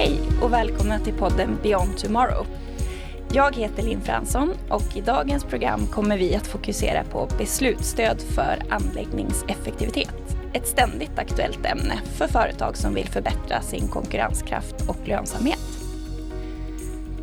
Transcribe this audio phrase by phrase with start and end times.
[0.00, 2.46] Hej och välkomna till podden Beyond Tomorrow.
[3.32, 8.62] Jag heter Linn Fransson och i dagens program kommer vi att fokusera på beslutsstöd för
[8.70, 10.36] anläggningseffektivitet.
[10.52, 15.78] Ett ständigt aktuellt ämne för företag som vill förbättra sin konkurrenskraft och lönsamhet.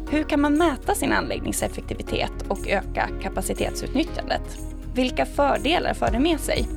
[0.09, 4.57] Hur kan man mäta sin anläggningseffektivitet och öka kapacitetsutnyttjandet?
[4.93, 6.67] Vilka fördelar för det med sig?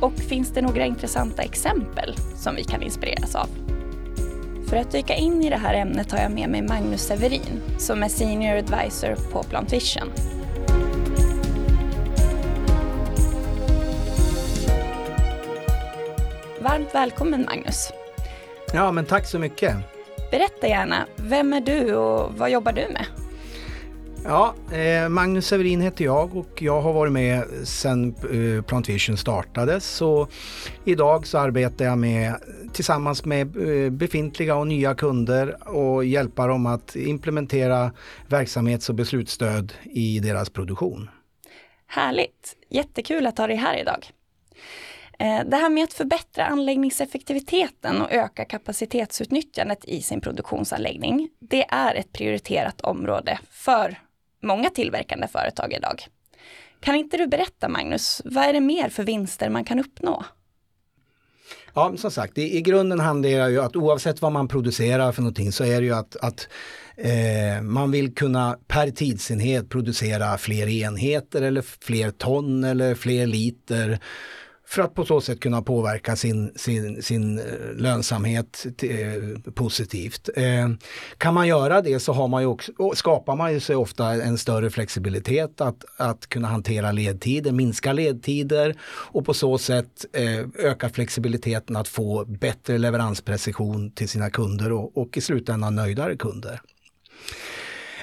[0.00, 3.48] Och finns det några intressanta exempel som vi kan inspireras av?
[4.68, 8.02] För att dyka in i det här ämnet har jag med mig Magnus Severin som
[8.02, 10.12] är Senior Advisor på Plantition.
[16.60, 17.92] Varmt välkommen Magnus.
[18.72, 19.76] Ja, men tack så mycket.
[20.30, 23.06] Berätta gärna, vem är du och vad jobbar du med?
[24.24, 29.86] Ja, eh, Magnus Severin heter jag och jag har varit med sedan eh, Plantvision startades.
[29.86, 30.28] Så
[30.84, 32.34] idag så arbetar jag med
[32.72, 37.92] tillsammans med eh, befintliga och nya kunder och hjälpa dem att implementera
[38.26, 41.10] verksamhets och beslutsstöd i deras produktion.
[41.86, 42.56] Härligt!
[42.70, 44.10] Jättekul att ha dig här idag.
[45.18, 51.94] Eh, det här med att förbättra anläggningseffektiviteten och öka kapacitetsutnyttjandet i sin produktionsanläggning, det är
[51.94, 53.98] ett prioriterat område för
[54.42, 56.06] många tillverkande företag idag.
[56.80, 60.24] Kan inte du berätta Magnus, vad är det mer för vinster man kan uppnå?
[61.74, 65.22] Ja, som sagt, i, i grunden handlar det ju att oavsett vad man producerar för
[65.22, 66.48] någonting så är det ju att, att
[66.96, 74.00] eh, man vill kunna per tidsenhet producera fler enheter eller fler ton eller fler liter
[74.68, 77.44] för att på så sätt kunna påverka sin, sin, sin eh,
[77.76, 80.28] lönsamhet eh, positivt.
[80.36, 80.68] Eh,
[81.18, 84.38] kan man göra det så har man ju också, skapar man ju sig ofta en
[84.38, 90.04] större flexibilitet att, att kunna hantera ledtider, minska ledtider och på så sätt
[90.58, 96.60] öka flexibiliteten att få bättre leveransprecision till sina kunder och, och i slutändan nöjdare kunder.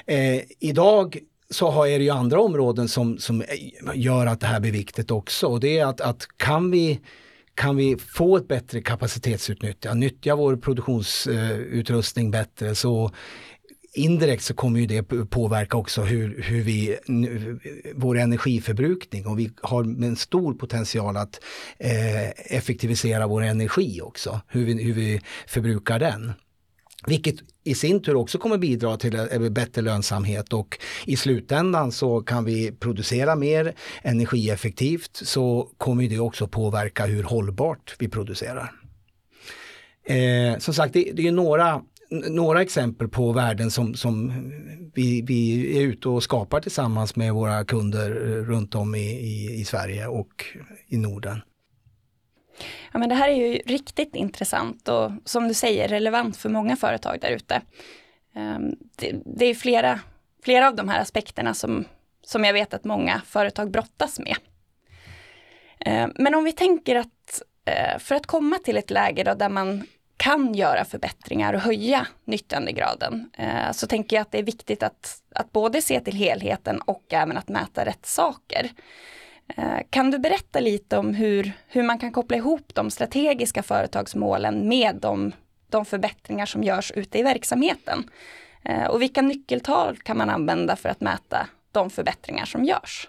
[0.06, 1.18] Eh, idag
[1.50, 3.46] så har är det ju andra områden som, som eh,
[3.94, 5.46] gör att det här blir viktigt också.
[5.46, 7.00] Och det är att, att kan vi
[7.54, 13.10] kan vi få ett bättre kapacitetsutnyttjande, nyttja vår produktionsutrustning bättre så
[13.96, 16.96] indirekt så kommer ju det påverka också hur, hur vi,
[17.94, 21.40] vår energiförbrukning och vi har en stor potential att
[21.78, 26.32] eh, effektivisera vår energi också, hur vi, hur vi förbrukar den.
[27.06, 27.34] Vilket
[27.64, 29.18] i sin tur också kommer bidra till
[29.50, 36.48] bättre lönsamhet och i slutändan så kan vi producera mer energieffektivt så kommer det också
[36.48, 38.72] påverka hur hållbart vi producerar.
[40.06, 44.32] Eh, som sagt, det, det är några några exempel på värden som, som
[44.94, 49.60] vi, vi är ute och skapar tillsammans med våra kunder eh, runt om i, i,
[49.60, 50.44] i Sverige och
[50.88, 51.40] i Norden.
[52.92, 56.76] Ja, men det här är ju riktigt intressant och som du säger relevant för många
[56.76, 57.62] företag där ute.
[58.34, 60.00] Ehm, det, det, är flera,
[60.44, 61.84] flera av de här aspekterna som,
[62.22, 64.36] som jag vet att många företag brottas med.
[65.80, 69.48] Ehm, men om vi tänker att eh, för att komma till ett läge då där
[69.48, 69.86] man
[70.16, 75.22] kan göra förbättringar och höja nyttjandegraden eh, så tänker jag att det är viktigt att,
[75.34, 78.70] att både se till helheten och även att mäta rätt saker.
[79.48, 84.68] Eh, kan du berätta lite om hur, hur man kan koppla ihop de strategiska företagsmålen
[84.68, 85.32] med de,
[85.68, 88.10] de förbättringar som görs ute i verksamheten?
[88.64, 93.08] Eh, och vilka nyckeltal kan man använda för att mäta de förbättringar som görs?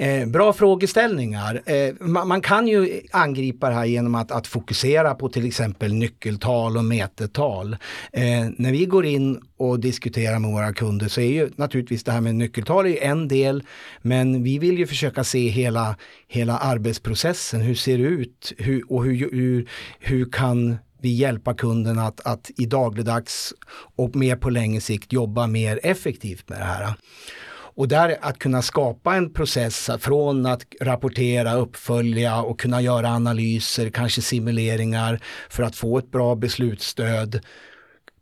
[0.00, 1.62] Eh, bra frågeställningar.
[1.66, 5.94] Eh, man, man, kan ju angripa det här genom att, att fokusera på till exempel
[5.94, 7.76] nyckeltal och metertal.
[8.12, 8.22] Eh,
[8.56, 12.20] när vi går in och diskuterar med våra kunder så är ju naturligtvis det här
[12.20, 13.62] med nyckeltal är en del
[14.02, 15.96] men vi vill ju försöka se hela,
[16.28, 17.60] hela arbetsprocessen.
[17.60, 19.68] Hur ser det ut hur, och hur, hur,
[19.98, 23.54] hur kan vi hjälpa kunden att, att i dagligdags
[23.96, 26.94] och mer på längre sikt jobba mer effektivt med det här.
[27.74, 33.90] Och där att kunna skapa en process från att rapportera, uppfölja och kunna göra analyser,
[33.90, 35.20] kanske simuleringar
[35.50, 37.40] för att få ett bra beslutsstöd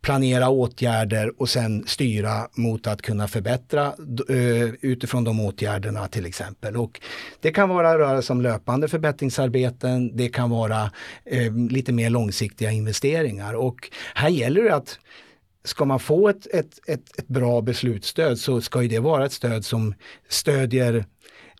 [0.00, 3.86] planera åtgärder och sen styra mot att kunna förbättra
[4.28, 6.76] eh, utifrån de åtgärderna till exempel.
[6.76, 7.00] Och
[7.40, 10.90] det kan vara röra sig om löpande förbättringsarbeten, det kan vara
[11.24, 14.98] eh, lite mer långsiktiga investeringar och här gäller det att
[15.68, 19.64] ska man få ett, ett, ett, ett bra beslutsstöd så ska det vara ett stöd
[19.64, 19.94] som
[20.28, 21.04] stödjer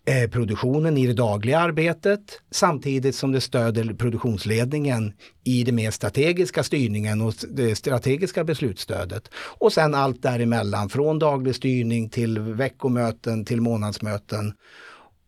[0.04, 2.20] eh, produktionen i det dagliga arbetet
[2.50, 5.12] samtidigt som det stöder produktionsledningen
[5.44, 9.30] i det mer strategiska styrningen och det strategiska beslutsstödet.
[9.34, 14.52] Och sen allt däremellan från daglig styrning till veckomöten till månadsmöten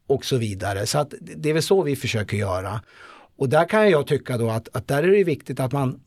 [0.07, 0.87] och så vidare.
[0.87, 2.81] Så att det är väl så vi försöker göra.
[3.37, 6.01] Och där kan jag tycka då att, att där är det viktigt att man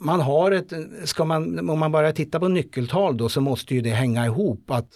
[0.00, 0.72] man har ett,
[1.04, 4.70] ska man, om man börjar titta på nyckeltal då så måste ju det hänga ihop
[4.70, 4.88] att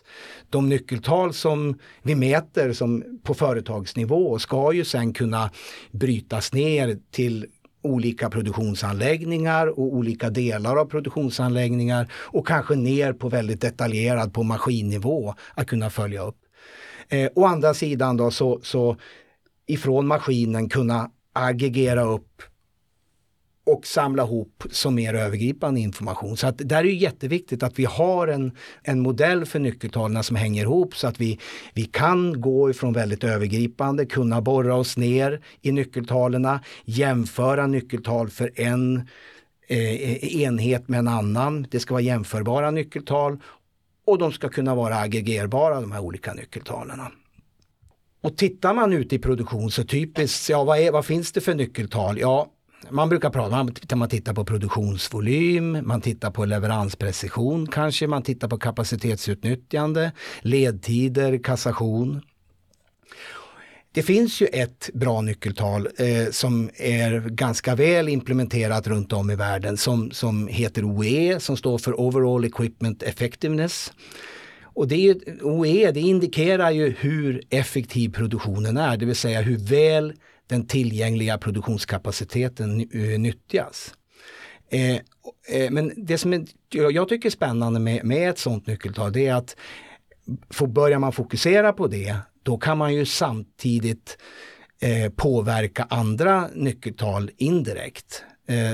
[0.51, 5.51] de nyckeltal som vi mäter som på företagsnivå ska ju sen kunna
[5.91, 7.47] brytas ner till
[7.83, 15.35] olika produktionsanläggningar och olika delar av produktionsanläggningar och kanske ner på väldigt detaljerad på maskinnivå
[15.55, 16.39] att kunna följa upp.
[17.09, 18.97] Eh, å andra sidan då så, så
[19.67, 22.43] ifrån maskinen kunna aggregera upp
[23.67, 26.37] och samla ihop som mer övergripande information.
[26.37, 28.53] Så att där är det jätteviktigt att vi har en,
[28.83, 31.39] en modell för nyckeltalen som hänger ihop så att vi,
[31.75, 36.49] vi kan gå ifrån väldigt övergripande, kunna borra oss ner i nyckeltalen,
[36.85, 39.09] jämföra nyckeltal för en
[39.69, 41.67] eh, enhet med en annan.
[41.71, 43.39] Det ska vara jämförbara nyckeltal
[44.07, 47.01] och de ska kunna vara aggregerbara de här olika nyckeltalen.
[48.21, 51.55] Och tittar man ute i produktion så typiskt, ja vad, är, vad finns det för
[51.55, 52.19] nyckeltal?
[52.19, 52.51] Ja,
[52.91, 58.49] man brukar prata, man, man tittar på produktionsvolym, man tittar på leveransprecision kanske, man tittar
[58.49, 62.23] på kapacitetsutnyttjande, ledtider, kassation.
[63.93, 69.37] Det finns ju ett bra nyckeltal eh, som är ganska väl implementerat runt om i
[69.37, 73.93] världen som, som heter OE som står för Overall Equipment Effectiveness.
[74.63, 79.59] Och det är, OE det indikerar ju hur effektiv produktionen är, det vill säga hur
[79.59, 80.13] väl
[80.47, 83.95] den tillgängliga produktionskapaciteten eh, nyttjas.
[84.71, 84.95] Eh,
[85.49, 89.57] eh, men det som jag tycker är spännande med, ett sånt nyckeltal det är att
[90.69, 94.19] börjar man fokusera på det då kan man ju samtidigt
[95.17, 98.23] påverka andra nyckeltal indirekt.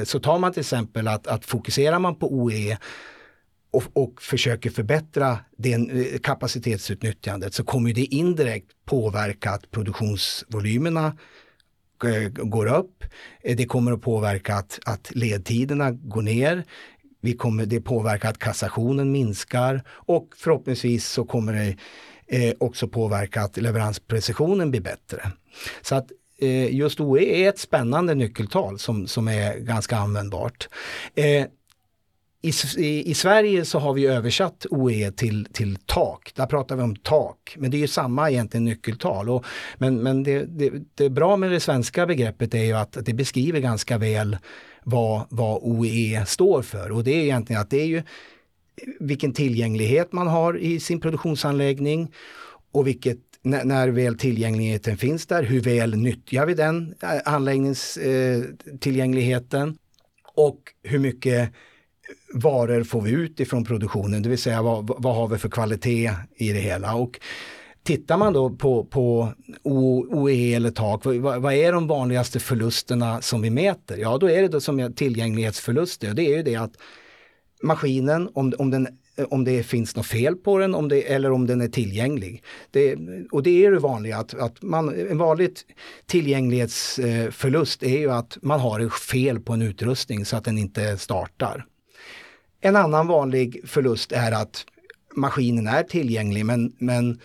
[0.05, 2.79] Så tar man till exempel att, att fokuserar man på OE
[3.71, 11.17] och, och försöker förbättra den, kapacitetsutnyttjandet så kommer det indirekt påverka att produktionsvolymerna
[12.05, 13.05] Eh, går upp.
[13.43, 16.65] Eh, det kommer att påverka att, att ledtiderna går ner.
[17.21, 21.77] Vi kommer, det påverkar att kassationen minskar och förhoppningsvis så kommer det
[22.27, 25.33] eh, också påverka att leveransprecisionen blir bättre.
[25.83, 30.69] Så att eh, just OE är ett spännande nyckeltal som, som är ganska användbart.
[31.15, 31.47] Eh,
[32.43, 36.83] i, i, I, Sverige så har vi översatt OE till, till tak, där pratar vi
[36.83, 37.57] om tak.
[37.59, 39.31] Men det är ju samma egentligen nyckeltal.
[39.31, 39.45] Och,
[39.79, 43.15] men men det, det, det är bra med det svenska begreppet är ju att det
[43.15, 44.37] beskriver ganska väl
[44.83, 46.93] vad, vad OE står för.
[46.93, 48.03] Och det är egentligen att det är ju
[49.01, 52.13] vilken tillgänglighet man har i sin produktionsanläggning
[52.73, 59.69] och vilket när, när väl tillgängligheten finns där, hur väl nyttjar vi den eh, anläggningstillgängligheten
[59.69, 59.75] eh,
[60.35, 61.53] och hur mycket
[62.35, 66.11] varor får vi ut ifrån produktionen, det vill säga vad, vad har vi för kvalitet
[66.37, 66.95] i det hela.
[66.95, 67.21] Och
[67.83, 73.43] Tittar man då på, på OE eller tak, vad, vad, är de vanligaste förlusterna som
[73.43, 73.99] vi mäter?
[73.99, 76.15] Ja, då är det då som tillgänglighetsförluster.
[76.15, 76.73] Det är ju det att
[77.63, 78.89] maskinen, om, om, den,
[79.29, 82.43] om det finns något fel på den om det, eller om den är tillgänglig.
[82.71, 82.97] Det,
[83.31, 85.51] och det är det vanliga, att, att man, en vanlig
[86.07, 91.67] tillgänglighetsförlust är ju att man har fel på en utrustning så att den inte startar.
[92.61, 94.65] En annan vanlig förlust är att
[95.15, 97.21] maskinen är tillgänglig men, men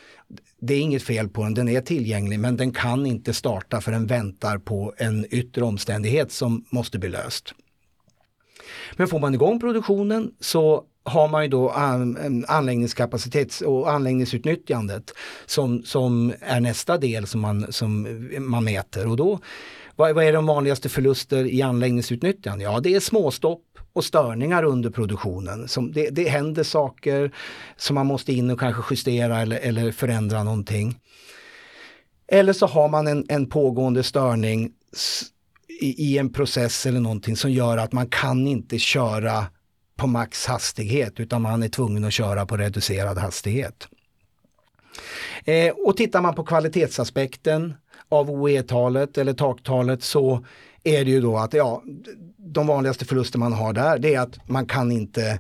[0.60, 3.92] det är inget fel på den, den är tillgänglig men den kan inte starta för
[3.92, 7.54] den väntar på en yttre omständighet som måste bli löst.
[8.96, 11.70] Men får man igång produktionen så har man ju då
[12.48, 15.12] anläggningskapacitet och anläggningsutnyttjandet
[15.46, 18.08] som, som är nästa del som man, som
[18.40, 19.08] man mäter.
[19.08, 19.40] Och då,
[19.96, 22.64] vad, vad är de vanligaste förluster i anläggningsutnyttjande?
[22.64, 23.62] Ja, det är småstopp
[23.94, 25.68] och störningar under produktionen.
[25.68, 27.32] Som det, det händer saker
[27.78, 31.00] som man måste in och kanske justera eller, eller förändra någonting.
[32.28, 34.72] Eller så har man en, en pågående störning
[35.80, 39.46] i, i, en process eller någonting som gör att man kan inte köra
[39.96, 43.88] på max hastighet utan man är tvungen att köra på reducerad hastighet.
[45.46, 47.74] Eh, och tittar man på kvalitetsaspekten
[48.16, 50.46] av OE-talet eller taktalet så
[50.84, 51.84] är det ju då att ja,
[52.38, 55.40] de vanligaste förluster man har där det är att man kan inte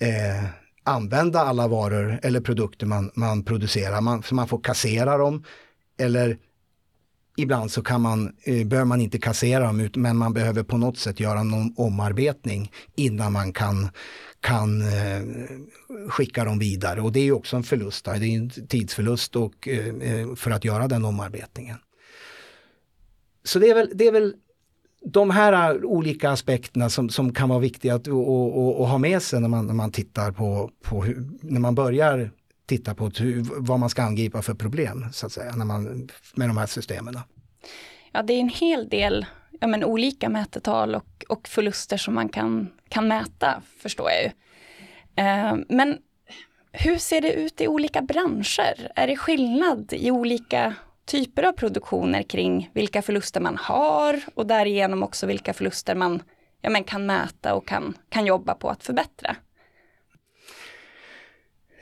[0.00, 0.44] eh,
[0.84, 4.00] använda alla varor eller produkter man, man producerar.
[4.00, 5.44] Man, för man får kassera dem
[5.98, 6.38] eller
[7.36, 10.98] ibland så kan man, eh, behöver man inte kassera dem men man behöver på något
[10.98, 13.88] sätt göra någon omarbetning innan man kan,
[14.40, 15.22] kan eh,
[16.08, 19.68] skicka dem vidare och det är ju också en förlust, det är en tidsförlust och,
[19.68, 21.76] eh, eh, för att göra den omarbetningen.
[23.44, 24.34] Så det är väl, det är väl
[25.04, 28.98] de här äh, olika aspekterna som, som kan vara viktiga att och, och, och ha
[28.98, 32.30] med sig när man, när man tittar på, på hur, när man börjar
[32.66, 36.48] titta på hur, vad man ska angripa för problem så att säga när man, med
[36.48, 37.18] de här systemen.
[38.12, 39.26] Ja, det är en hel del
[39.60, 44.30] ja, men olika mätetal och, och förluster som man kan, kan mäta, förstår jag ju.
[45.24, 45.98] Eh, men
[46.72, 48.92] hur ser det ut i olika branscher?
[48.94, 50.74] Är det skillnad i olika
[51.06, 56.22] typer av produktioner kring vilka förluster man har och därigenom också vilka förluster man
[56.60, 59.36] ja, men kan mäta och kan, kan jobba på att förbättra?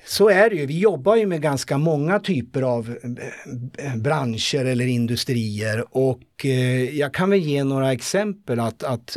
[0.05, 0.67] Så är det ju.
[0.67, 6.99] Vi jobbar ju med ganska många typer av eh, eh, branscher eller industrier och eh,
[6.99, 9.17] jag kan väl ge några exempel att, att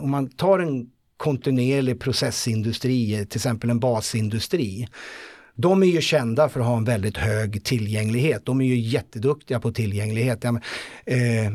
[0.00, 4.88] om man tar en kontinuerlig processindustri, till exempel en basindustri.
[5.54, 8.46] De är ju kända för att ha en väldigt hög tillgänglighet.
[8.46, 10.44] De är ju jätteduktiga på tillgänglighet.
[10.44, 10.56] Eh,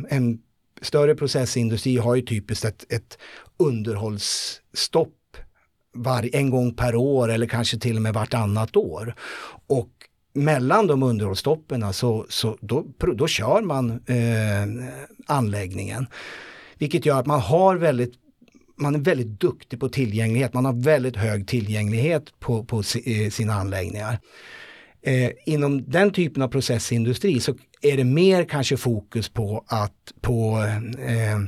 [0.10, 0.40] en
[0.82, 3.18] större processindustri har ju typiskt ett, ett
[3.58, 5.16] underhållsstopp
[5.94, 9.16] var, en gång per år eller kanske till och med vartannat år.
[9.68, 9.90] Och
[10.34, 14.88] mellan de underhållsstoppen så, så då, då kör man eh,
[15.26, 16.08] anläggningen.
[16.78, 18.14] Vilket gör att man har väldigt
[18.80, 23.54] man är väldigt duktig på tillgänglighet, man har väldigt hög tillgänglighet på, på eh, sina
[23.54, 24.20] anläggningar.
[25.02, 30.66] Eh, inom den typen av processindustri så är det mer kanske fokus på att på
[31.08, 31.40] eh, eh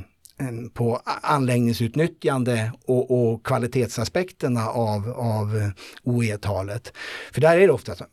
[0.74, 5.70] på anläggningsutnyttjande och, och kvalitetsaspekterna av, av
[6.02, 6.92] OE-talet.
[7.32, 8.04] För där är det ofta så,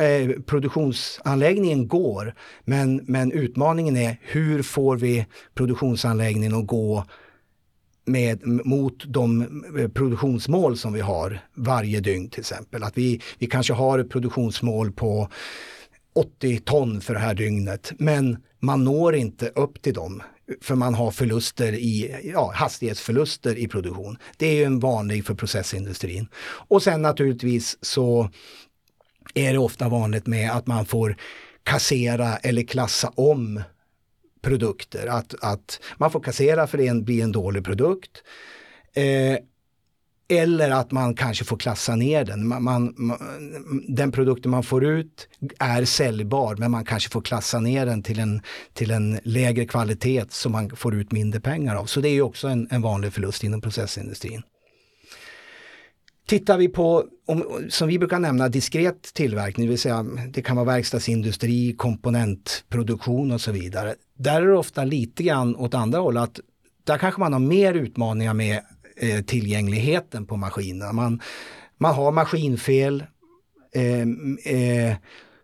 [0.00, 7.04] eh, produktionsanläggningen går men, men utmaningen är hur får vi produktionsanläggningen att gå
[8.08, 9.42] med, mot de
[9.78, 12.82] eh, produktionsmål som vi har varje dygn till exempel.
[12.82, 15.28] Att vi, vi kanske har ett produktionsmål på
[16.14, 20.22] 80 ton för det här dygnet men man når inte upp till dem
[20.60, 24.18] för man har förluster i, ja, hastighetsförluster i produktion.
[24.36, 26.28] Det är ju en vanlig för processindustrin.
[26.68, 28.30] Och sen naturligtvis så
[29.34, 31.16] är det ofta vanligt med att man får
[31.62, 33.62] kassera eller klassa om
[34.42, 35.06] produkter.
[35.06, 38.22] Att, att man får kassera för det blir en dålig produkt.
[38.94, 39.38] Eh,
[40.30, 42.48] eller att man kanske får klassa ner den.
[42.48, 42.94] Man, man,
[43.88, 45.28] den produkten man får ut
[45.58, 48.42] är säljbar men man kanske får klassa ner den till en,
[48.72, 51.86] till en lägre kvalitet som man får ut mindre pengar av.
[51.86, 54.42] Så det är också en, en vanlig förlust inom processindustrin.
[56.28, 60.56] Tittar vi på, om, som vi brukar nämna, diskret tillverkning, det vill säga det kan
[60.56, 63.94] vara verkstadsindustri, komponentproduktion och så vidare.
[64.18, 66.40] Där är det ofta lite grann åt andra hållet,
[66.84, 68.60] där kanske man har mer utmaningar med
[68.96, 70.92] eh, tillgängligheten på maskinerna.
[70.92, 71.20] Man,
[71.78, 73.04] man har maskinfel
[73.74, 74.00] eh,
[74.54, 74.96] eh,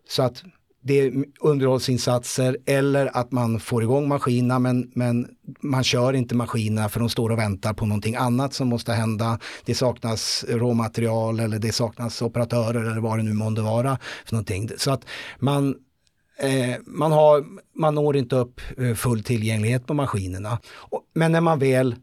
[0.09, 0.43] så att
[0.87, 5.27] det är underhållsinsatser eller att man får igång maskinerna men, men
[5.61, 9.39] man kör inte maskinerna för de står och väntar på någonting annat som måste hända.
[9.65, 14.69] Det saknas råmaterial eller det saknas operatörer eller vad det nu månde vara för någonting.
[14.77, 15.05] Så att
[15.39, 15.75] man,
[16.39, 20.59] eh, man, har, man når inte upp eh, full tillgänglighet på maskinerna.
[21.13, 21.95] Men när man väl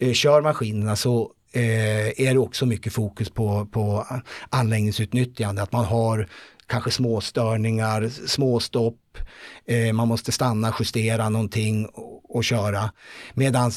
[0.00, 4.06] eh, kör maskinerna så eh, är det också mycket fokus på, på
[4.50, 6.28] anläggningsutnyttjande, att man har
[6.70, 9.18] kanske småstörningar, småstopp,
[9.66, 12.92] eh, man måste stanna, justera någonting och, och köra.
[13.34, 13.72] Medan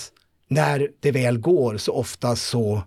[0.47, 2.83] när det väl går så ofta så,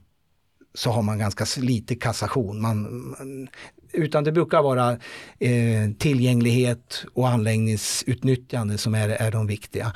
[0.74, 2.60] så har man ganska lite kassation.
[2.60, 3.48] Man,
[3.92, 4.92] utan det brukar vara
[5.38, 9.92] eh, tillgänglighet och anläggningsutnyttjande som är, är de viktiga.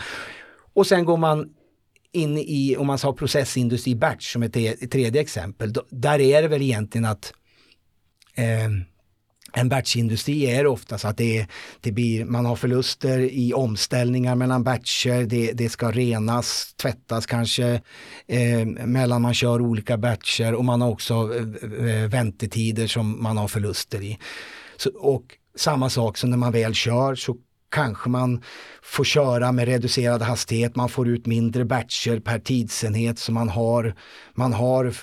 [0.74, 1.48] Och sen går man
[2.12, 6.48] in i, om man sa processindustri batch som ett tredje exempel, då, där är det
[6.48, 7.32] väl egentligen att
[8.34, 8.68] eh,
[9.52, 11.46] en batchindustri är ofta så att det,
[11.80, 17.80] det blir, man har förluster i omställningar mellan batcher, det, det ska renas, tvättas kanske
[18.26, 23.36] eh, mellan man kör olika batcher och man har också eh, eh väntetider som man
[23.36, 24.18] har förluster i.
[24.76, 25.24] Så, och
[25.56, 27.36] samma sak som när man väl kör så
[27.70, 28.42] kanske man
[28.82, 33.94] får köra med reducerad hastighet, man får ut mindre batcher per tidsenhet så man har,
[34.34, 34.94] man har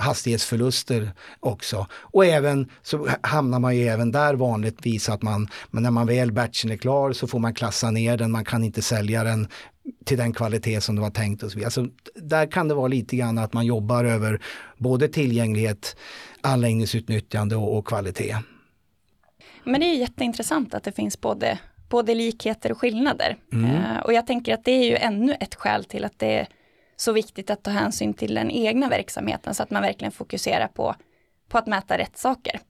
[0.00, 1.86] hastighetsförluster också.
[1.92, 6.32] Och även så hamnar man ju även där vanligtvis att man, men när man väl
[6.32, 9.48] batchen är klar så får man klassa ner den, man kan inte sälja den
[10.04, 11.66] till den kvalitet som det var tänkt och så vidare.
[11.66, 14.40] Alltså, där kan det vara lite grann att man jobbar över
[14.78, 15.96] både tillgänglighet,
[16.40, 18.36] anläggningsutnyttjande och, och kvalitet.
[19.68, 21.58] Men det är jätteintressant att det finns både,
[21.88, 23.36] både likheter och skillnader.
[23.52, 23.70] Mm.
[23.70, 26.48] Uh, och jag tänker att det är ju ännu ett skäl till att det är
[26.96, 30.94] så viktigt att ta hänsyn till den egna verksamheten så att man verkligen fokuserar på,
[31.48, 32.60] på att mäta rätt saker.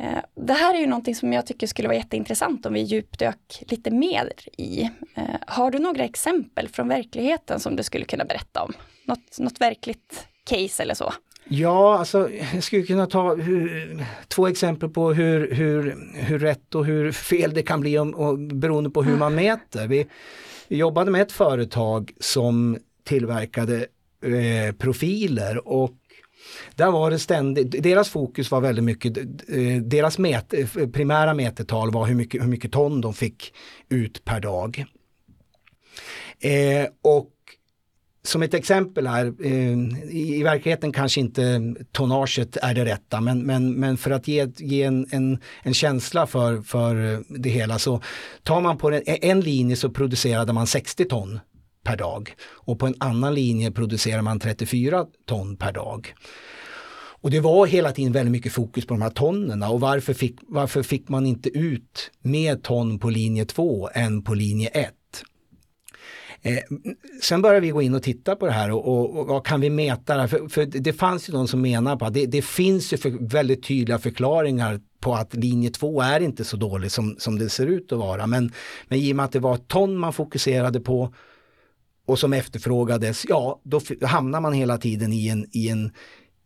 [0.00, 3.62] Uh, det här är ju någonting som jag tycker skulle vara jätteintressant om vi djupdök
[3.68, 4.82] lite mer i.
[5.18, 8.72] Uh, har du några exempel från verkligheten som du skulle kunna berätta om?
[9.04, 11.12] Något, något verkligt case eller så?
[11.52, 16.84] Ja, alltså jag skulle kunna ta hur, två exempel på hur, hur, hur rätt och
[16.84, 19.86] hur fel det kan bli om, och, beroende på hur man mäter.
[19.86, 20.06] Vi,
[20.68, 23.86] vi jobbade med ett företag som tillverkade
[24.24, 25.96] eh, profiler och
[26.74, 30.54] där var det ständigt, deras fokus var väldigt mycket, eh, deras mät,
[30.92, 33.54] primära mätetal var hur mycket, hur mycket ton de fick
[33.88, 34.84] ut per dag.
[36.40, 37.32] Eh, och
[38.22, 39.78] som ett exempel här, eh,
[40.10, 44.82] i, verkligheten kanske inte tonnaget är det rätta men, men, men för att ge, ge
[44.82, 48.00] en, en, en, känsla för, för det hela så
[48.42, 51.40] tar man på en, e, en linje så producerade man 60 ton
[51.84, 56.14] per dag och på en annan linje producerar man 34 ton per dag.
[57.22, 60.38] Och det var hela tiden väldigt mycket fokus på de här tonnerna och varför fick,
[60.42, 64.94] varför fick man inte ut mer ton på linje 2 än på linje 1?
[66.42, 66.58] Eh,
[67.22, 69.60] sen började vi gå in och titta på det här och, och, och vad kan
[69.60, 70.16] vi mäta?
[70.16, 72.96] Det för, för, det fanns ju de som menar på att det, det finns ju
[72.96, 77.48] för, väldigt tydliga förklaringar på att linje 2 är inte så dålig som, som det
[77.48, 78.26] ser ut att vara.
[78.26, 78.52] Men,
[78.88, 81.14] men i och med att det var ton man fokuserade på
[82.06, 85.92] och som efterfrågades, ja då hamnar man hela tiden i en, i en,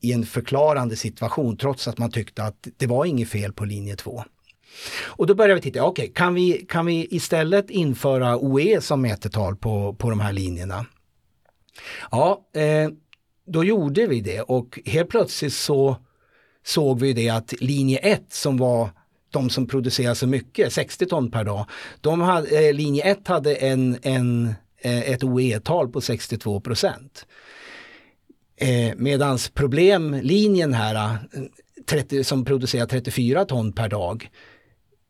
[0.00, 3.96] i en förklarande situation trots att man tyckte att det var inget fel på linje
[3.96, 4.24] 2.
[5.04, 9.02] Och då började vi titta, okej, okay, kan, vi, kan vi istället införa OE som
[9.02, 10.86] mätetal på, på de här linjerna?
[12.10, 12.88] Ja, eh,
[13.46, 15.96] då gjorde vi det och helt plötsligt så
[16.64, 18.90] såg vi det att linje 1 som var
[19.30, 21.66] de som producerar så mycket, 60 ton per dag,
[22.00, 27.26] de hade, eh, linje 1 hade en, en, eh, ett OE-tal på 62 procent.
[28.56, 31.42] Eh, medans problemlinjen här, eh,
[31.86, 34.30] 30, som producerar 34 ton per dag,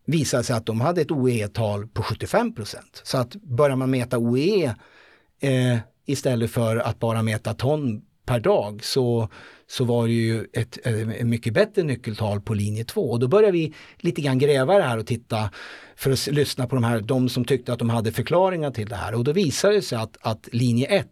[0.07, 4.75] visade sig att de hade ett OE-tal på 75% Så att börjar man mäta OE
[5.41, 9.29] eh, istället för att bara mäta ton per dag så,
[9.67, 13.29] så var det ju ett, eh, ett mycket bättre nyckeltal på linje 2 och då
[13.29, 15.51] började vi lite grann gräva det här och titta
[15.97, 18.97] för att lyssna på de här, de som tyckte att de hade förklaringar till det
[18.97, 19.15] här.
[19.15, 21.07] Och då visade det sig att, att linje 1,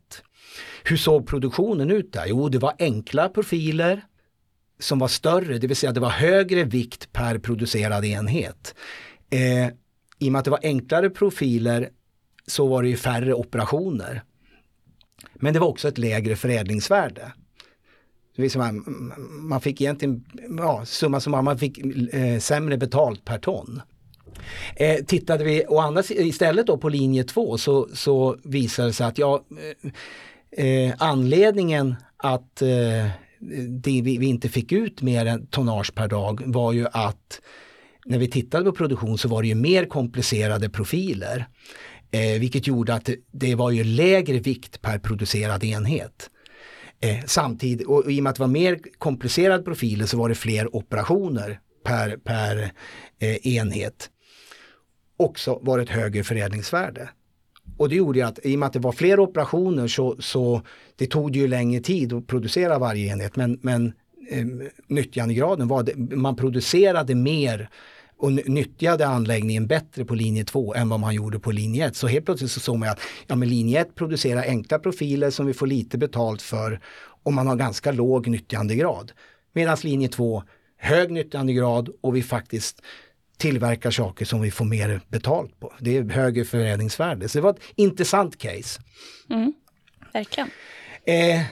[0.85, 2.27] hur såg produktionen ut där?
[2.27, 4.03] Jo, det var enkla profiler,
[4.83, 8.75] som var större, det vill säga det var högre vikt per producerad enhet.
[9.31, 9.67] Eh,
[10.19, 11.89] I och med att det var enklare profiler
[12.47, 14.23] så var det ju färre operationer.
[15.35, 17.33] Men det var också ett lägre förädlingsvärde.
[18.57, 18.85] Man,
[19.41, 20.25] man fick egentligen,
[20.59, 21.79] ja, summa summarum, man fick
[22.15, 23.83] eh, sämre betalt per ton.
[24.77, 29.07] Eh, tittade vi och andra, istället då på linje 2 så, så visade det sig
[29.07, 29.45] att ja,
[30.57, 33.11] eh, eh anledningen att eh,
[33.69, 37.41] det vi, vi inte fick ut mer än tonnage per dag var ju att
[38.05, 41.47] när vi tittade på produktion så var det ju mer komplicerade profiler.
[42.11, 46.31] Eh, vilket gjorde att det var ju lägre vikt per producerad enhet.
[47.01, 50.35] Eh, samtidigt, och i och med att det var mer komplicerade profiler så var det
[50.35, 52.73] fler operationer per, per
[53.19, 54.11] eh, enhet.
[55.17, 57.09] Också var det ett högre förädlingsvärde.
[57.77, 60.63] Och det gjorde att i och med att det var fler operationer så, så
[60.97, 63.93] det tog ju längre tid att producera varje enhet men, men
[64.31, 64.47] eh,
[64.87, 67.69] nyttjandegraden var det, man producerade mer
[68.17, 71.97] och nyttjade anläggningen bättre på linje 2 än vad man gjorde på linje 1.
[71.97, 75.47] Så helt plötsligt så såg man att ja, men linje 1 producerar enkla profiler som
[75.47, 76.81] vi får lite betalt för
[77.23, 79.13] och man har ganska låg nyttjandegrad.
[79.53, 80.43] Medan linje 2
[80.83, 82.83] hög nyttjandegrad och vi faktiskt
[83.43, 85.73] tillverkar saker som vi får mer betalt på.
[85.81, 87.29] Det är högre förädlingsvärde.
[87.29, 88.81] Så det var ett intressant case.
[89.31, 89.53] Mm,
[90.13, 90.51] verkligen.
[91.05, 91.43] Eh,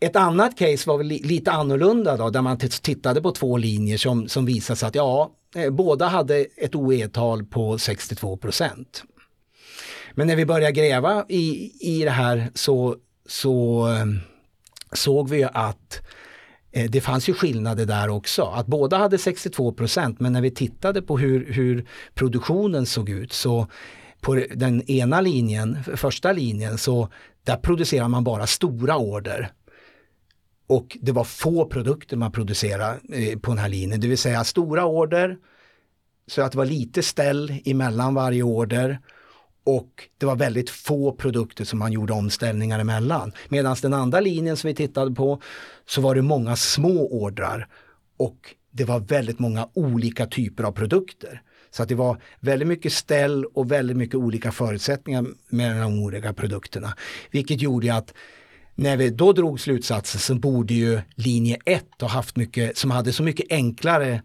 [0.00, 3.96] ett annat case var väl li lite annorlunda då, där man tittade på två linjer
[3.96, 9.04] som, som visade sig att ja, eh, båda hade ett OE-tal på 62 procent.
[10.14, 14.06] Men när vi började gräva i, i det här så, så eh,
[14.92, 16.29] såg vi att Eh,
[16.72, 20.50] Eh, det fanns ju skillnader där också, att båda hade 62 procent, men när vi
[20.50, 23.66] tittade på hur, hur produktionen såg ut så
[24.20, 27.08] på den ena linjen, första linjen, så
[27.44, 29.52] där producerar man bara stora order.
[30.66, 34.44] Och det var få produkter man producerade eh, på den här linjen, det vill säga
[34.44, 35.36] stora order,
[36.26, 38.98] så att det var lite ställ emellan varje order
[39.64, 43.32] och det var väldigt få produkter som man gjorde omställningar emellan.
[43.48, 45.42] Medan den andra linjen som vi tittade på
[45.86, 47.68] så var det många små ordrar
[48.16, 51.42] och det var väldigt många olika typer av produkter.
[51.70, 56.32] Så att det var väldigt mycket ställ och väldigt mycket olika förutsättningar med de olika
[56.32, 56.94] produkterna.
[57.30, 58.14] Vilket gjorde att
[58.74, 63.12] när vi då drog slutsatsen så borde ju linje 1 ha haft mycket, som hade
[63.12, 64.22] så mycket enklare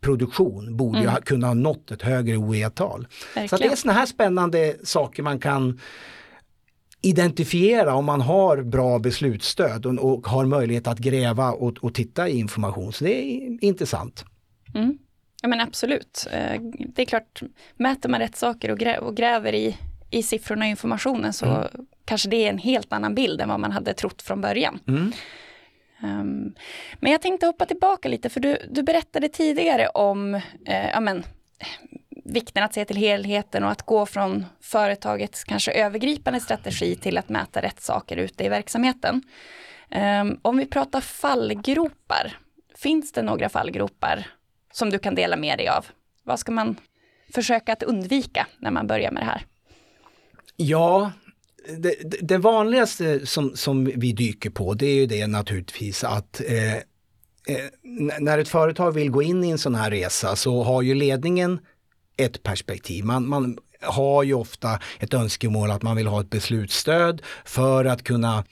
[0.00, 1.14] produktion borde mm.
[1.14, 3.06] ju kunna ha nått ett högre OE-tal.
[3.50, 5.80] Så det är sådana här spännande saker man kan
[7.02, 12.28] identifiera om man har bra beslutsstöd och, och har möjlighet att gräva och, och, titta
[12.28, 12.92] i information.
[12.92, 14.24] Så det är intressant.
[14.74, 14.98] Mm.
[15.42, 16.26] Ja men absolut.
[16.32, 16.60] Eh,
[16.94, 17.42] det är klart,
[17.76, 19.76] mäter man rätt saker och, grä, och gräver i,
[20.10, 21.68] i siffrorna och informationen så mm.
[22.04, 24.78] kanske det är en helt annan bild än vad man hade trott från början.
[24.88, 25.12] Mm.
[26.02, 26.54] Um,
[27.00, 31.24] men jag tänkte hoppa tillbaka lite, för du, du berättade tidigare om eh, ja, men,
[32.24, 37.28] vikten att se till helheten och att gå från företagets kanske övergripande strategi till att
[37.28, 39.22] mäta rätt saker ute i verksamheten.
[40.20, 42.38] Um, om vi pratar fallgropar,
[42.74, 44.26] finns det några fallgropar
[44.72, 45.86] som du kan dela med dig av?
[46.22, 46.76] Vad ska man
[47.34, 49.46] försöka att undvika när man börjar med det här?
[50.56, 51.12] Ja,
[51.78, 56.74] det, det vanligaste som, som vi dyker på det är ju det naturligtvis att eh,
[56.74, 56.82] eh,
[58.20, 61.58] när ett företag vill gå in i en sån här resa så har ju ledningen
[62.16, 63.04] ett perspektiv.
[63.04, 68.04] Man, man har ju ofta ett önskemål att man vill ha ett beslutsstöd för att
[68.04, 68.44] kunna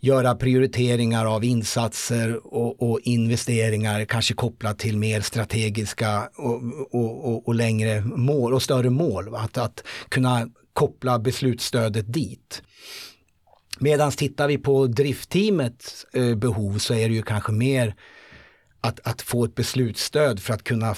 [0.00, 7.54] göra prioriteringar av insatser och, och investeringar, kanske kopplat till mer strategiska och, och, och,
[7.54, 9.34] längre mål och större mål.
[9.34, 12.62] Att, att kunna koppla beslutsstödet dit.
[13.78, 17.94] Medan tittar vi på driftteamets eh, behov så är det ju kanske mer
[18.80, 20.94] att, att få ett beslutsstöd för att kunna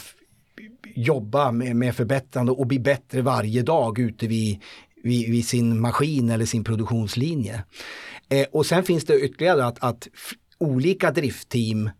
[0.94, 4.60] jobba med, med förbättrande och bli bättre varje dag ute vid,
[5.02, 7.64] vid, vid sin maskin eller sin produktionslinje.
[8.30, 10.08] Eh, och sen finns det ytterligare att, att
[10.58, 11.90] olika driftteam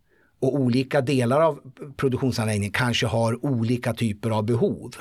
[0.41, 1.61] och olika delar av
[1.97, 4.95] produktionsanläggningen kanske har olika typer av behov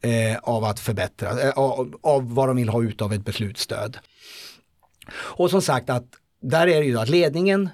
[0.00, 3.98] eh, av att förbättra, eh, av, av, vad de vill ha ut av ett beslutsstöd.
[5.12, 6.06] Och som sagt att
[6.40, 7.68] där är det ju att ledningen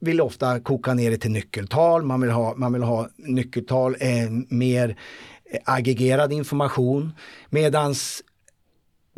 [0.00, 4.30] vill ofta koka ner det till nyckeltal, man vill ha, man vill ha nyckeltal, eh,
[4.48, 4.96] mer
[5.44, 7.12] eh, aggregerad information.
[7.50, 8.22] Medans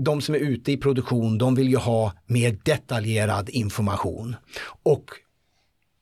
[0.04, 4.36] de som är ute i produktion, de vill ju ha mer detaljerad information.
[4.82, 5.04] Och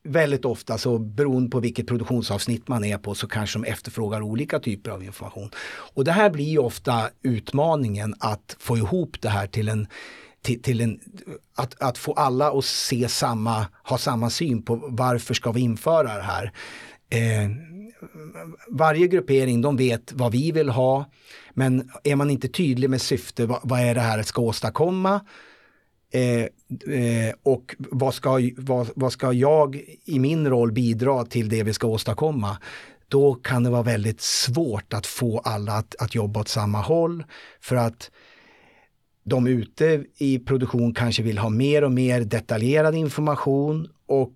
[0.04, 4.58] väldigt ofta så beroende på vilket produktionsavsnitt man är på så kanske de efterfrågar olika
[4.58, 5.50] typer av information.
[5.94, 9.86] Och det här blir ju ofta utmaningen att få ihop det här till en
[10.42, 11.00] till, till en,
[11.54, 16.16] att, att få alla att se samma, ha samma syn på varför ska vi införa
[16.16, 16.52] det här.
[17.10, 17.50] Eh,
[18.68, 21.10] varje gruppering, de vet vad vi vill ha,
[21.54, 25.20] men är man inte tydlig med syfte, vad, vad är det här ska åstadkomma?
[26.12, 26.42] Eh,
[26.96, 31.72] eh, och vad ska, vad, vad ska jag i min roll bidra till det vi
[31.72, 32.58] ska åstadkomma?
[33.08, 37.24] Då kan det vara väldigt svårt att få alla att, att jobba åt samma håll
[37.60, 38.10] för att
[39.24, 44.34] de ute i produktion kanske vill ha mer och mer detaljerad information och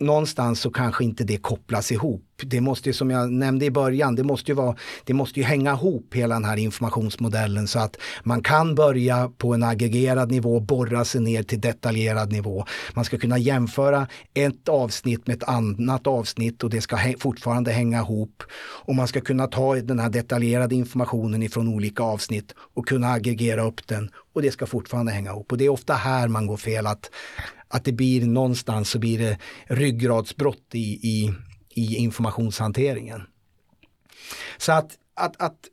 [0.00, 2.24] någonstans så kanske inte det kopplas ihop.
[2.42, 5.46] Det måste ju som jag nämnde i början, det måste ju, vara, det måste ju
[5.46, 10.60] hänga ihop hela den här informationsmodellen så att man kan börja på en aggregerad nivå,
[10.60, 12.64] borra sig ner till detaljerad nivå.
[12.94, 17.98] Man ska kunna jämföra ett avsnitt med ett annat avsnitt och det ska fortfarande hänga
[17.98, 18.42] ihop.
[18.84, 23.62] Och man ska kunna ta den här detaljerade informationen ifrån olika avsnitt och kunna aggregera
[23.62, 25.52] upp den och det ska fortfarande hänga ihop.
[25.52, 27.10] Och det är ofta här man går fel, att
[27.68, 31.34] att det blir någonstans så blir det ryggradsbrott i, i,
[31.74, 33.22] i informationshanteringen.
[34.58, 35.68] Så att, att, att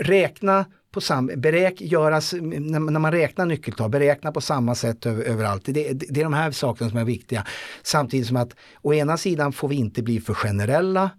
[0.00, 5.62] räkna på sam, beräk, göras, när man räknar nyckeltal, beräkna på samma sätt över, överallt.
[5.64, 7.46] Det, det, det är de här sakerna som är viktiga.
[7.82, 11.10] Samtidigt som att å ena sidan får vi inte bli för generella,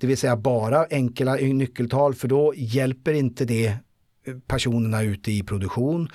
[0.00, 3.76] det vill säga bara enkla nyckeltal för då hjälper inte det
[4.46, 6.08] personerna ute i produktion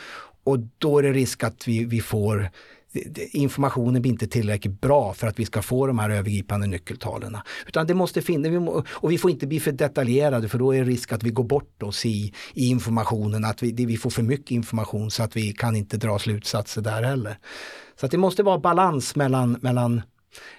[0.44, 2.50] och då är det risk att vi, vi får
[3.32, 7.38] informationen blir inte tillräckligt bra för att vi ska få de här övergripande nyckeltalen.
[7.68, 10.90] Utan det måste finnas, och vi får inte bli för detaljerade för då är det
[10.90, 14.52] risk att vi går bort oss i, i informationen, att vi, vi får för mycket
[14.52, 17.38] information så att vi kan inte dra slutsatser där heller.
[18.00, 20.02] Så att det måste vara balans mellan, mellan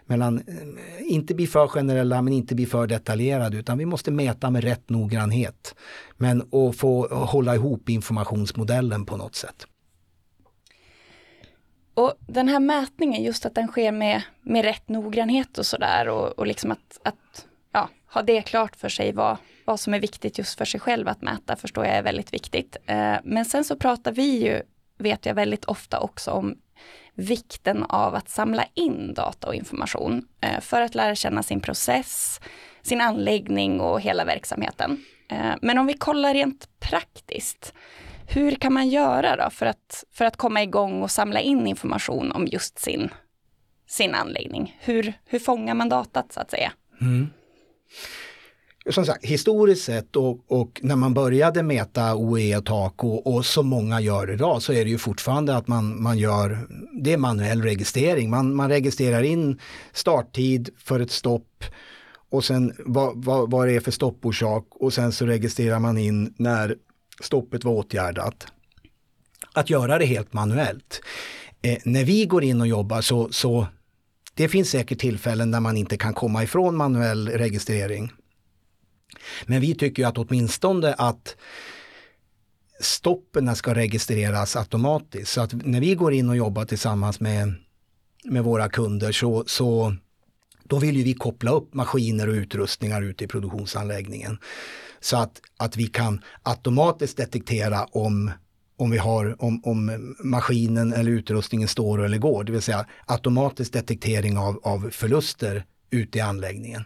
[0.07, 4.51] mellan, eh, inte bli för generella men inte bli för detaljerade utan vi måste mäta
[4.51, 5.75] med rätt noggrannhet.
[6.17, 9.67] Men och få hålla ihop informationsmodellen på något sätt.
[12.01, 16.39] Och den här mätningen, just att den sker med, med rätt noggrannhet och sådär och,
[16.39, 20.39] och liksom att, att ja, ha det klart för sig vad, vad som är viktigt
[20.39, 22.77] just för sig själv att mäta förstår jag är väldigt viktigt.
[22.87, 24.63] Eh, men sen så pratar vi ju,
[24.99, 26.57] vet jag väldigt ofta också om
[27.15, 32.41] vikten av att samla in data och information eh, för att lära känna sin process,
[32.83, 35.05] sin anläggning och hela verksamheten.
[35.29, 37.75] Eh, men om vi kollar rent praktiskt,
[38.33, 42.33] hur kan man göra då för att, för att komma igång och samla in information
[42.33, 43.09] om just sin,
[43.89, 44.77] sin anläggning?
[44.81, 46.73] Hur, hur fångar man datat så att säga?
[47.01, 47.27] Mm.
[48.91, 53.47] som sagt, historiskt sett och, och, när man började mäta OE och tak och, och
[53.47, 56.59] så många gör idag så är det ju fortfarande att man, man gör,
[57.03, 58.31] det är manuell registrering.
[58.31, 59.59] Man, man registrerar in
[59.93, 61.65] starttid för ett stopp
[62.31, 66.35] och sen vad, vad, vad det är för stopporsak och sen så registrerar man in
[66.37, 66.77] när
[67.21, 68.47] stoppet var åtgärdat.
[69.53, 71.01] Att göra det helt manuellt.
[71.63, 73.67] Eh, när vi går in och jobbar så, så
[74.35, 78.13] det finns säkert tillfällen där man inte kan komma ifrån manuell registrering.
[79.47, 81.37] Men vi tycker att åtminstone att
[82.81, 85.33] stoppen ska registreras automatiskt.
[85.33, 87.55] Så att när vi går in och jobbar tillsammans med,
[88.25, 89.97] med våra kunder så, så
[90.65, 94.39] då vill ju vi koppla upp maskiner och utrustningar ute i produktionsanläggningen.
[95.01, 98.31] Så att, att vi kan automatiskt detektera om,
[98.77, 103.73] om, vi har, om, om maskinen eller utrustningen står eller går, det vill säga automatisk
[103.73, 106.85] detektering av, av förluster ute i anläggningen.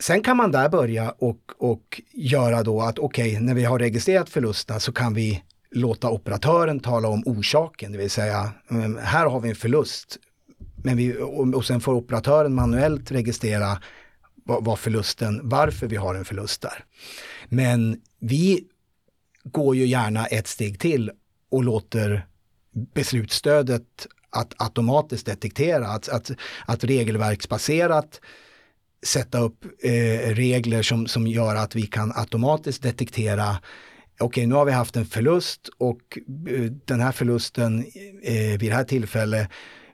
[0.00, 3.78] Sen kan man där börja och, och göra då att okej, okay, när vi har
[3.78, 9.26] registrerat förlusterna så kan vi låta operatören tala om orsaken, det vill säga mm, här
[9.26, 10.18] har vi en förlust.
[10.84, 11.16] Men vi,
[11.54, 13.78] och, sen får operatören manuellt registrera
[14.50, 16.84] vad, vad förlusten, varför vi har en förlust där.
[17.48, 18.64] Men vi
[19.44, 21.10] går ju gärna ett steg till
[21.50, 22.26] och låter
[22.94, 26.30] beslutsstödet att automatiskt detektera, att, att,
[26.66, 28.20] att regelverksbaserat
[29.06, 33.58] sätta upp eh, regler som, som gör att vi kan automatiskt detektera
[34.20, 37.84] okej okay, nu har vi haft en förlust och eh, den här förlusten
[38.22, 39.48] eh, vid det här tillfället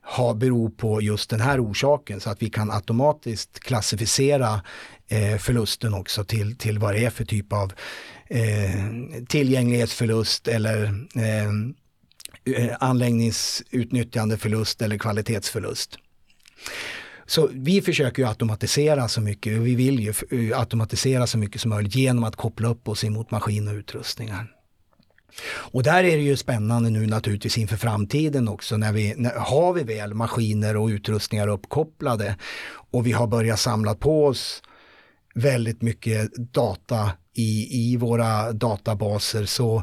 [0.06, 4.62] ha, beror på just den här orsaken så att vi kan automatiskt klassificera
[5.08, 7.72] eh, förlusten också till, till vad det är för typ av
[8.26, 8.84] eh,
[9.28, 11.48] tillgänglighetsförlust eller eh,
[12.56, 15.98] eh anläggningsutnyttjandeförlust eller kvalitetsförlust.
[17.26, 21.94] Så vi försöker ju automatisera så mycket, vi vill ju automatisera så mycket som möjligt
[21.94, 24.55] genom att koppla upp oss emot maskin och utrustningar.
[25.46, 29.72] Och där är det ju spännande nu naturligtvis inför framtiden också när vi när, har
[29.72, 32.36] vi väl maskiner och utrustningar uppkopplade
[32.90, 34.62] och vi har börjat samla på oss
[35.34, 39.82] väldigt mycket data i, i våra databaser så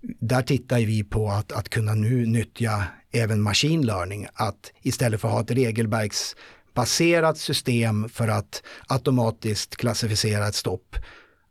[0.00, 5.28] där tittar vi på att, att kunna nu nyttja även machine learning, att istället för
[5.28, 10.96] att ha ett regelverksbaserat system för att automatiskt klassificera ett stopp.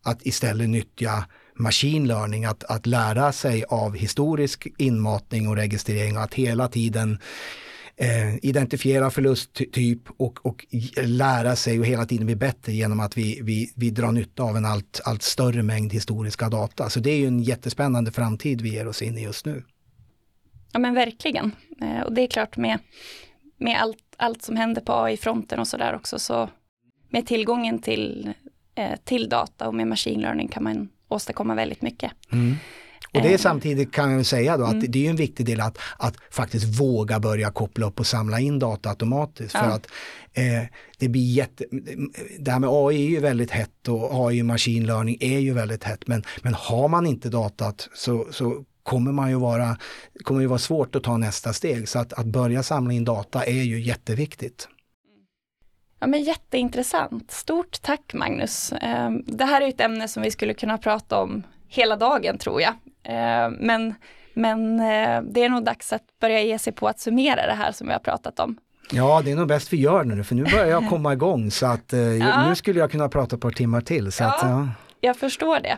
[0.03, 6.23] Att istället nyttja machine learning, att, att lära sig av historisk inmatning och registrering och
[6.23, 7.19] att hela tiden
[7.97, 10.65] eh, identifiera förlusttyp och, och
[11.03, 14.57] lära sig och hela tiden bli bättre genom att vi, vi, vi drar nytta av
[14.57, 16.89] en allt, allt större mängd historiska data.
[16.89, 19.63] Så det är ju en jättespännande framtid vi ger oss in i just nu.
[20.71, 21.51] Ja men verkligen.
[21.81, 22.79] Eh, och det är klart med,
[23.57, 26.19] med allt allt som händer på AI-fronten och sådär också.
[26.19, 26.49] Så
[27.09, 28.33] med tillgången till,
[28.75, 32.11] eh, till data och med machine learning kan man åstadkomma väldigt mycket.
[32.31, 32.55] Mm.
[33.13, 33.37] Och det är eh.
[33.37, 34.85] samtidigt kan jag säga då att mm.
[34.89, 38.59] det är en viktig del att, att faktiskt våga börja koppla upp och samla in
[38.59, 39.53] data automatiskt.
[39.53, 39.59] Ja.
[39.59, 39.87] För att
[40.33, 41.65] eh, det blir jätte,
[42.39, 45.83] det här med AI är ju väldigt hett och AI machine learning är ju väldigt
[45.83, 49.77] hett men, men har man inte datat så, så kommer man ju vara,
[50.23, 51.89] kommer ju vara svårt att ta nästa steg.
[51.89, 54.67] Så att, att börja samla in data är ju jätteviktigt.
[56.01, 57.31] Ja men jätteintressant.
[57.31, 58.73] Stort tack Magnus.
[58.81, 62.61] Ehm, det här är ett ämne som vi skulle kunna prata om hela dagen tror
[62.61, 62.73] jag.
[63.03, 63.95] Ehm, men,
[64.33, 67.71] men eh, det är nog dags att börja ge sig på att summera det här
[67.71, 68.57] som vi har pratat om.
[68.91, 71.65] Ja, det är nog bäst vi gör nu, för nu börjar jag komma igång så
[71.65, 72.49] att eh, ja.
[72.49, 74.11] nu skulle jag kunna prata ett par timmar till.
[74.11, 74.67] Så ja, att, ja.
[75.01, 75.77] Jag förstår det.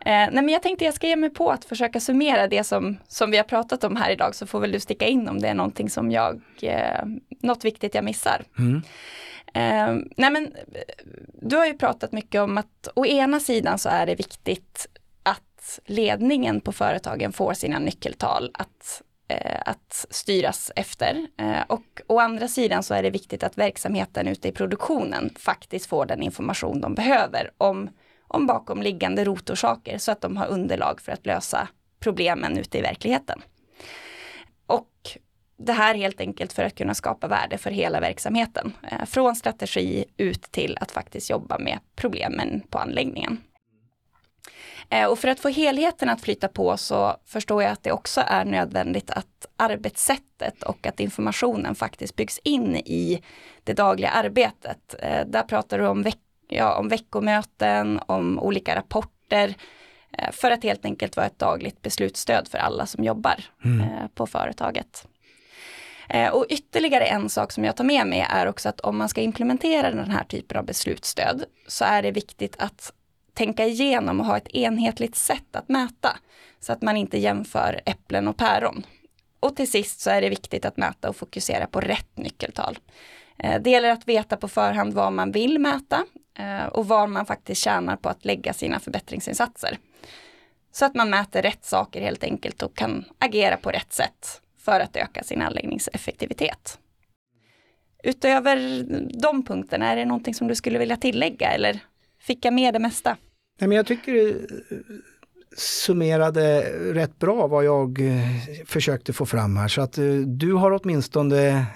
[0.00, 2.98] Eh, nej men jag tänkte jag ska ge mig på att försöka summera det som,
[3.08, 5.48] som vi har pratat om här idag så får väl du sticka in om det
[5.48, 7.04] är någonting som jag, eh,
[7.42, 8.42] något viktigt jag missar.
[8.58, 8.82] Mm.
[9.54, 10.54] Eh, nej men
[11.34, 14.86] du har ju pratat mycket om att å ena sidan så är det viktigt
[15.22, 21.26] att ledningen på företagen får sina nyckeltal att, eh, att styras efter.
[21.38, 25.86] Eh, och å andra sidan så är det viktigt att verksamheten ute i produktionen faktiskt
[25.86, 27.90] får den information de behöver om
[28.32, 31.68] om bakomliggande rotorsaker så att de har underlag för att lösa
[32.00, 33.42] problemen ute i verkligheten.
[34.66, 35.18] Och
[35.64, 38.72] det här helt enkelt för att kunna skapa värde för hela verksamheten.
[38.90, 43.40] Eh, från strategi ut till att faktiskt jobba med problemen på anläggningen.
[44.88, 48.22] Eh, och för att få helheten att flyta på så förstår jag att det också
[48.26, 53.22] är nödvändigt att arbetssättet och att informationen faktiskt byggs in i
[53.64, 54.94] det dagliga arbetet.
[54.98, 59.54] Eh, där pratar du om veck ja, om veckomöten, om olika rapporter.
[60.32, 64.08] För att helt enkelt vara ett dagligt beslutsstöd för alla som jobbar mm.
[64.14, 65.06] På företaget.
[66.08, 69.08] Eh, och ytterligare en sak som jag tar med mig är också att om man
[69.08, 72.92] ska implementera den här typen av beslutsstöd så är det viktigt att
[73.34, 76.16] tänka igenom och ha ett enhetligt sätt att mäta
[76.60, 78.86] så att man inte jämför äpplen och päron.
[79.40, 82.78] Och till sist så är det viktigt att mäta och fokusera på rätt nyckeltal.
[83.38, 86.04] Eh, det gäller att veta på förhand vad man vill mäta
[86.38, 89.78] eh, och var man faktiskt tjänar på att lägga sina förbättringsinsatser.
[90.72, 94.80] Så att man mäter rätt saker helt enkelt och kan agera på rätt sätt för
[94.80, 96.78] att öka sin anläggningseffektivitet.
[98.04, 98.84] Utöver
[99.22, 101.80] de punkterna, är det någonting som du skulle vilja tillägga eller
[102.20, 103.16] fick jag med det mesta?
[103.60, 104.30] Nej, men jag tycker du
[104.70, 104.76] eh,
[105.56, 106.60] summerade
[106.94, 108.20] rätt bra vad jag eh,
[108.66, 109.68] försökte få fram här.
[109.68, 111.66] Så att eh, du har åtminstone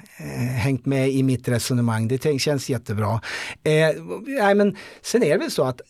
[0.62, 2.08] hängt med i mitt resonemang.
[2.08, 3.20] Det känns jättebra.
[3.64, 5.80] Eh, nej, men sen är det väl så att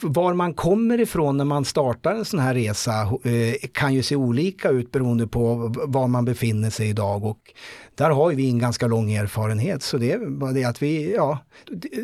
[0.00, 4.16] var man kommer ifrån när man startar en sån här resa eh, kan ju se
[4.16, 7.24] olika ut beroende på var man befinner sig idag.
[7.24, 7.52] Och
[7.94, 9.82] där har vi en ganska lång erfarenhet.
[9.82, 11.38] Så det är bara det att vi, ja,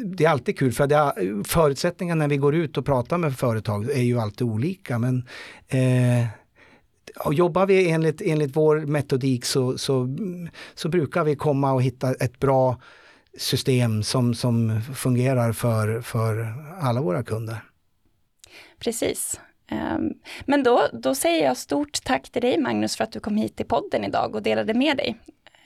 [0.04, 0.72] det är alltid kul.
[0.72, 4.98] För det, förutsättningarna när vi går ut och pratar med företag är ju alltid olika.
[4.98, 5.24] Men
[5.68, 6.26] eh,
[7.30, 10.16] jobbar vi enligt, enligt vår metodik så, så,
[10.74, 12.76] så brukar vi komma och hitta ett bra
[13.40, 17.64] system som, som fungerar för, för alla våra kunder.
[18.78, 19.40] Precis.
[19.70, 20.12] Ehm,
[20.44, 23.56] men då, då säger jag stort tack till dig Magnus för att du kom hit
[23.56, 25.16] till podden idag och delade med dig.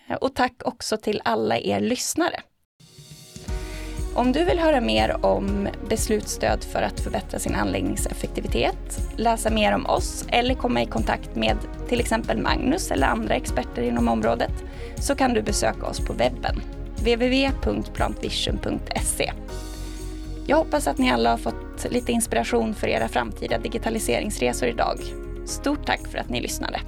[0.09, 2.41] Eh, och tack också till alla er lyssnare.
[4.15, 9.87] Om du vill höra mer om beslutsstöd för att förbättra sin anläggningseffektivitet, läsa mer om
[9.87, 11.57] oss eller komma i kontakt med
[11.89, 14.53] till exempel Magnus eller andra experter inom området
[14.97, 16.61] så kan du besöka oss på webben
[16.99, 19.33] www.plantvision.se.
[20.47, 24.99] Jag hoppas att ni alla har fått lite inspiration för era framtida digitaliseringsresor idag.
[25.47, 26.81] Stort tack för att ni lyssnade.